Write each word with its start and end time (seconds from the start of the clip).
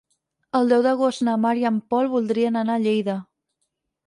El 0.59 0.71
deu 0.71 0.85
d'agost 0.87 1.23
na 1.27 1.35
Mar 1.43 1.51
i 1.59 1.67
en 1.71 1.77
Pol 1.95 2.09
voldrien 2.15 2.59
anar 2.63 2.79
a 2.79 2.83
Lleida. 2.89 3.19